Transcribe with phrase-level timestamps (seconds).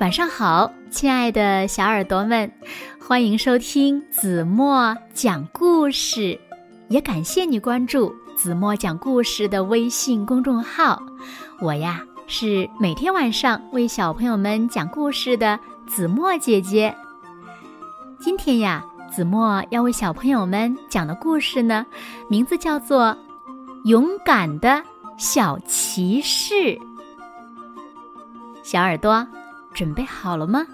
[0.00, 2.50] 晚上好，亲爱的小耳朵们，
[3.06, 6.40] 欢迎收听子墨讲故事，
[6.88, 11.02] 也感谢你关注子墨讲故事的微信公众号。
[11.60, 16.96] 我呀是每天晚上为小朋友们讲故事的子墨姐姐。
[18.18, 18.82] 今天呀，
[19.12, 21.84] 子墨要为小朋友们讲的故事呢，
[22.26, 23.04] 名字叫做
[23.84, 24.82] 《勇敢的
[25.18, 26.54] 小骑士》。
[28.62, 29.28] 小耳朵。
[29.74, 30.66] 准备好了吗？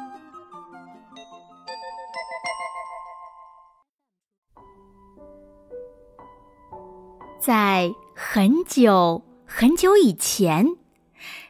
[7.41, 10.67] 在很久很久以前，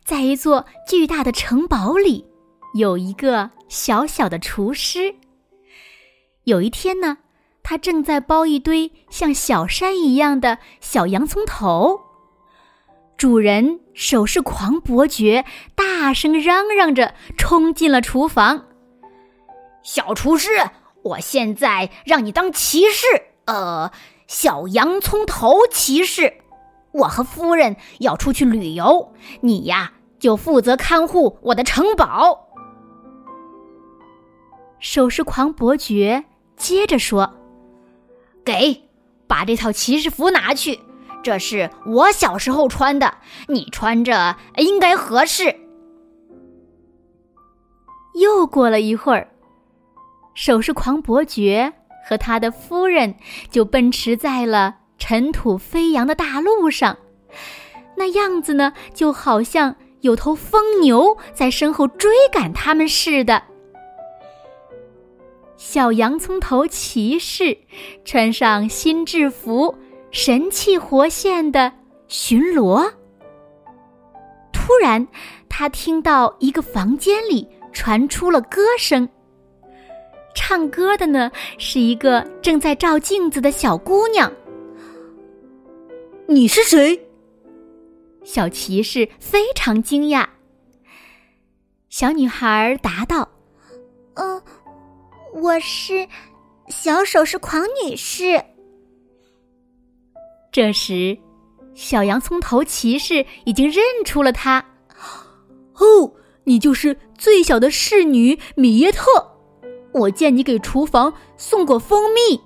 [0.04, 2.26] 在一座巨大的城堡里，
[2.74, 5.14] 有一个小小的厨师。
[6.44, 7.16] 有一天呢，
[7.62, 11.98] 他正在包一堆像小山一样的小洋葱头。
[13.16, 18.66] 主人手势狂伯爵大声嚷嚷着冲进了厨房。
[19.82, 20.50] 小厨师，
[21.02, 23.06] 我现在让你当骑士，
[23.46, 23.90] 呃，
[24.26, 26.34] 小洋葱头骑士。
[26.92, 32.48] 我和夫人要出去旅游，你呀就负责看护我的城堡。
[34.78, 36.24] 手势狂伯爵
[36.56, 37.34] 接着说
[38.44, 38.82] ：“给，
[39.26, 40.80] 把这套骑士服拿去。”
[41.26, 43.16] 这是我小时候穿的，
[43.48, 45.56] 你穿着应该合适。
[48.14, 49.28] 又过了一会儿，
[50.34, 51.72] 首饰狂伯爵
[52.08, 53.16] 和他的夫人
[53.50, 56.96] 就奔驰在了尘土飞扬的大路上，
[57.96, 63.42] 那样子呢，就好像有头疯牛在身后追赶他们似的。
[65.56, 67.58] 小洋葱头骑士
[68.04, 69.76] 穿上新制服。
[70.16, 71.70] 神气活现的
[72.08, 72.90] 巡逻。
[74.50, 75.06] 突然，
[75.46, 79.06] 他听到一个房间里传出了歌声。
[80.34, 84.32] 唱歌的呢，是一个正在照镜子的小姑娘。
[86.26, 86.98] 你是谁？
[88.24, 90.26] 小骑士非常惊讶。
[91.90, 93.28] 小女孩答道
[94.16, 94.42] ：“嗯，
[95.34, 96.08] 我是
[96.68, 98.42] 小手是狂女士。”
[100.56, 101.18] 这时，
[101.74, 104.64] 小洋葱头骑士已经认出了他。
[105.74, 106.10] 哦，
[106.44, 109.36] 你就是最小的侍女米耶特。
[109.92, 112.40] 我见你给厨房送过蜂蜜。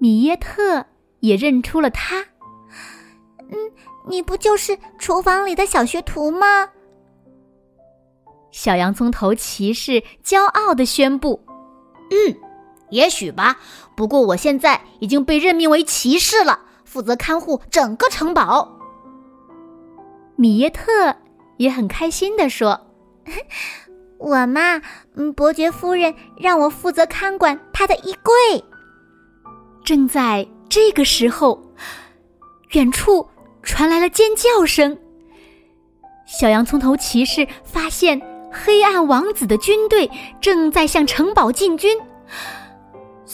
[0.00, 0.84] 米耶特
[1.20, 2.18] 也认出了他。
[3.38, 3.56] 嗯，
[4.08, 6.68] 你不就是厨房里的小学徒吗？
[8.50, 11.40] 小洋葱头骑士骄傲的宣布
[12.10, 12.36] ：“嗯。”
[12.92, 13.56] 也许吧，
[13.96, 18.78] 不过我现在已经被任命为骑士了，负责看护整个城堡。
[20.36, 21.16] 米耶特
[21.56, 22.88] 也很开心的说
[24.20, 24.82] ：“我嘛，
[25.16, 28.64] 嗯，伯爵夫人让我负责看管她的衣柜。”
[29.82, 31.60] 正在这个时候，
[32.72, 33.26] 远处
[33.62, 34.98] 传来了尖叫声。
[36.26, 38.20] 小洋葱头骑士发现
[38.52, 40.10] 黑暗王子的军队
[40.40, 41.98] 正在向城堡进军。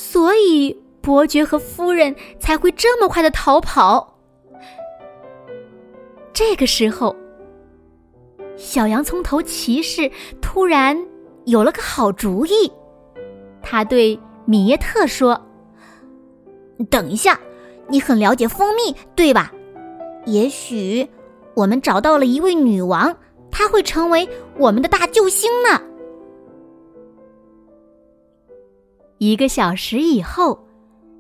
[0.01, 4.17] 所以，伯爵和夫人才会这么快的逃跑。
[6.33, 7.17] 这个时候，
[8.57, 10.09] 小洋葱头骑士
[10.41, 10.97] 突然
[11.47, 12.71] 有了个好主意。
[13.61, 15.45] 他对米耶特说
[16.89, 17.37] ：“等一下，
[17.89, 19.53] 你很了解蜂蜜，对吧？
[20.27, 21.05] 也许
[21.55, 23.17] 我们找到了一位女王，
[23.51, 25.83] 她会成为我们的大救星呢。”
[29.19, 30.67] 一个小时以后，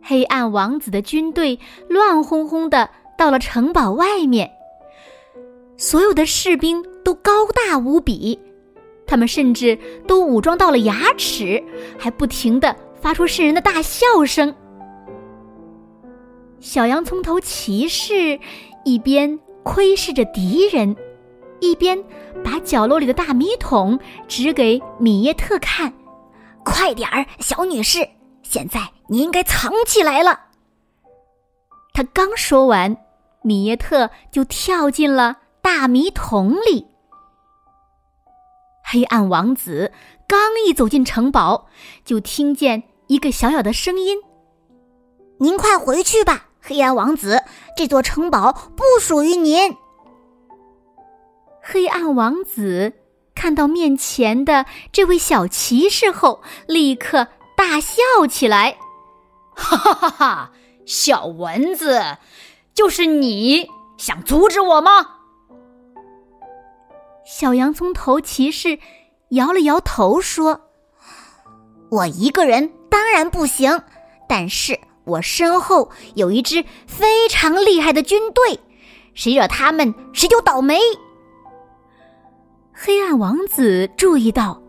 [0.01, 4.51] 黑暗王子的军队乱哄哄的到了城堡外面。
[5.77, 8.39] 所有的士兵都高大无比，
[9.07, 11.63] 他们甚至都武装到了牙齿，
[11.99, 14.55] 还不停的发出渗人的大笑声。
[16.61, 18.39] 小洋葱头骑士
[18.85, 20.97] 一边窥视着敌人，
[21.61, 22.03] 一边
[22.45, 25.93] 把角落里的大米桶指给米耶特看。
[26.69, 28.09] 快点儿，小女士！
[28.43, 30.41] 现在你应该藏起来了。
[31.93, 32.97] 他刚说完，
[33.43, 36.87] 米耶特就跳进了大米桶里。
[38.85, 39.93] 黑暗王子
[40.27, 41.67] 刚一走进城堡，
[42.05, 44.19] 就听见一个小小的声音
[45.41, 47.43] ：“您快回去吧，黑暗王子，
[47.77, 49.77] 这座城堡不属于您。”
[51.61, 52.93] 黑暗王子。
[53.39, 58.77] 看到面前的这位小骑士后，立刻大笑起来，
[59.55, 60.51] 哈哈哈哈！
[60.85, 62.19] 小蚊子，
[62.75, 65.07] 就是你想阻止我吗？
[67.25, 68.81] 小洋葱头骑士
[69.31, 70.63] 摇了摇头说
[71.93, 73.83] ：“我一个人当然不行，
[74.29, 78.59] 但是我身后有一支非常厉害的军队，
[79.15, 80.81] 谁惹他们，谁就倒霉。”
[82.81, 84.63] 黑暗王子注意到，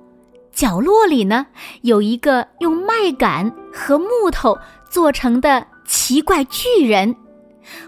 [0.52, 1.46] 角落里呢
[1.84, 4.58] 有一个用麦秆和木头
[4.90, 7.16] 做成的奇怪巨人，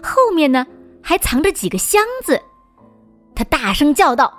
[0.00, 0.64] 后面呢
[1.02, 2.40] 还藏着几个箱子。
[3.34, 4.32] 他大声叫道：“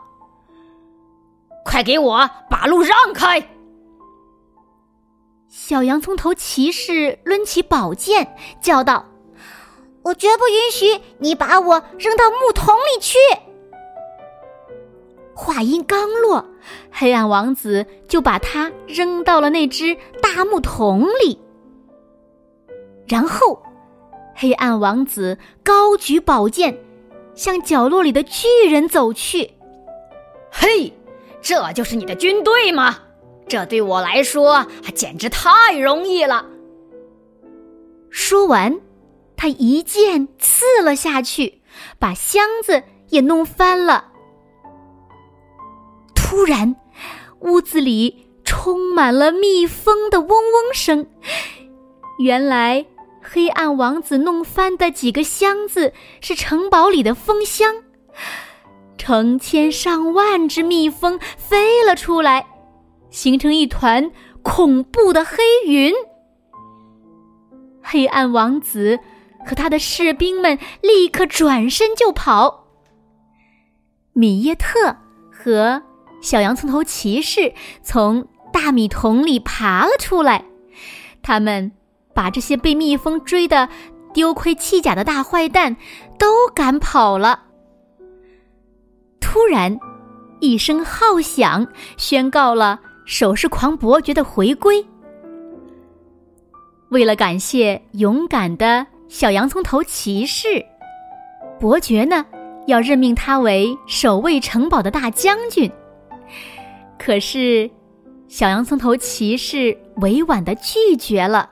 [1.66, 3.46] 快给我把路让开！”
[5.52, 9.06] 小洋葱头骑士抡起宝剑叫道
[10.02, 13.18] ：“我绝不允许你把我扔到木桶里去！”
[15.36, 16.46] 话音刚落，
[16.92, 21.40] 黑暗王子就把他扔到了那只大木桶里。
[23.08, 23.62] 然后，
[24.36, 26.78] 黑暗王子高举宝剑，
[27.36, 29.52] 向角落里的巨人走去。
[30.52, 30.94] 嘿，
[31.42, 33.00] 这就是你的军队吗？
[33.48, 34.66] 这对我来说
[34.96, 36.46] 简直太容易了。
[38.10, 38.80] 说完，
[39.36, 41.62] 他一剑刺了下去，
[42.00, 44.13] 把箱子也弄翻了。
[46.34, 46.76] 突然，
[47.42, 51.06] 屋子里充满了蜜蜂的嗡嗡声。
[52.18, 52.84] 原来，
[53.22, 57.76] 黑暗王子弄翻的几个箱子是城堡里的蜂箱，
[58.98, 62.48] 成千上万只蜜蜂飞了出来，
[63.12, 65.38] 形成一团恐怖的黑
[65.68, 65.94] 云。
[67.84, 69.00] 黑暗王子
[69.46, 72.66] 和他的士兵们立刻转身就跑。
[74.14, 74.98] 米耶特
[75.32, 75.84] 和。
[76.24, 77.54] 小洋葱头骑士
[77.84, 80.46] 从大米桶里爬了出来，
[81.22, 81.70] 他们
[82.14, 83.68] 把这些被蜜蜂追得
[84.14, 85.76] 丢盔弃甲的大坏蛋
[86.18, 87.44] 都赶跑了。
[89.20, 89.78] 突然，
[90.40, 91.68] 一声号响
[91.98, 94.84] 宣告了手势狂伯爵的回归。
[96.90, 100.64] 为了感谢勇敢的小洋葱头骑士，
[101.60, 102.26] 伯爵呢
[102.68, 105.70] 要任命他为守卫城堡的大将军。
[107.06, 107.70] 可是，
[108.30, 111.50] 小洋葱头骑士委婉的拒绝了。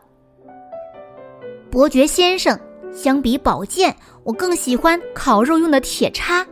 [1.70, 2.58] 伯爵先生，
[2.94, 3.94] 相比宝剑，
[4.24, 6.48] 我更喜欢烤肉用的铁叉。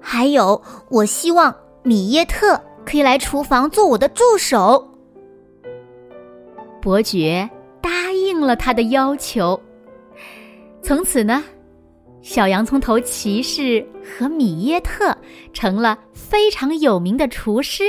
[0.00, 4.84] 还有，我希望米耶特可以来厨房做我的助手。
[6.82, 7.48] 伯爵
[7.80, 9.60] 答应了他的要求。
[10.82, 11.44] 从此呢，
[12.22, 15.16] 小洋葱头骑士和米耶特
[15.52, 17.84] 成了非常有名的厨师。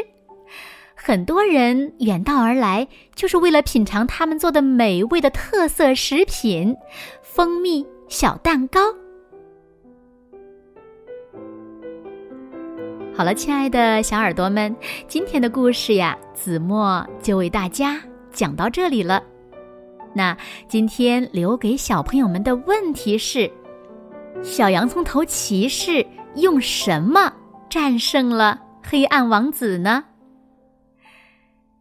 [1.08, 6.76] 很多人远道而来，就是为了品尝他们做的美味的特色食品——
[7.24, 8.94] 蜂蜜小蛋糕。
[13.16, 14.76] 好了，亲爱的小耳朵们，
[15.08, 18.02] 今天的故事呀，子墨就为大家
[18.34, 19.24] 讲到这里了。
[20.14, 20.38] 那
[20.68, 23.50] 今天留给小朋友们的问题是：
[24.44, 26.06] 小洋葱头骑士
[26.36, 27.32] 用什么
[27.70, 30.04] 战胜了黑暗王子呢？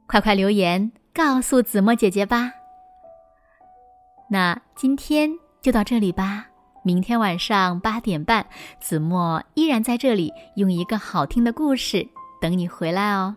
[0.07, 2.53] 快快留言告诉子墨姐姐吧。
[4.31, 5.31] 那今天
[5.61, 6.47] 就到这里吧，
[6.85, 8.47] 明天晚上八点半，
[8.81, 12.07] 子墨依然在这里，用一个好听的故事
[12.41, 13.35] 等你回来哦。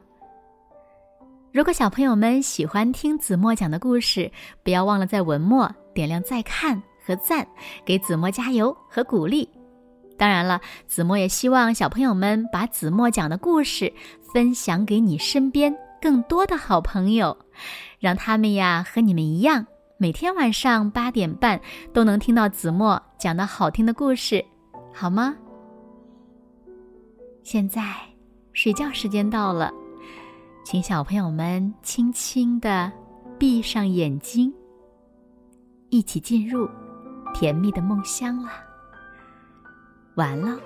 [1.51, 4.31] 如果小朋友们喜欢听子墨讲的故事，
[4.63, 7.47] 不要忘了在文末点亮再看和赞，
[7.83, 9.49] 给子墨加油和鼓励。
[10.17, 13.91] 当然了，子墨也希望小朋友们把子墨讲的故事
[14.33, 15.75] 分享给你身边。
[16.01, 17.37] 更多的好朋友，
[17.99, 21.59] 让他们呀和你们一样，每天晚上八点半
[21.93, 24.43] 都能听到子墨讲的好听的故事，
[24.93, 25.35] 好吗？
[27.43, 27.81] 现在
[28.53, 29.71] 睡觉时间到了，
[30.63, 32.91] 请小朋友们轻轻的
[33.37, 34.53] 闭上眼睛，
[35.89, 36.69] 一起进入
[37.33, 38.51] 甜蜜的梦乡啦。
[40.15, 40.59] 完了。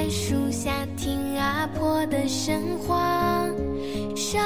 [0.00, 3.46] 在树下听阿婆的神话。
[4.16, 4.38] 少